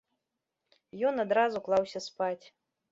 Ён 1.11 1.23
адразу 1.27 1.57
клаўся 1.69 2.05
спаць. 2.09 2.41